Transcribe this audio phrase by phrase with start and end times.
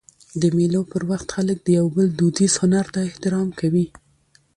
[0.41, 3.85] د مېلو پر وخت خلک د یو بل دودیز هنر ته احترام کوي.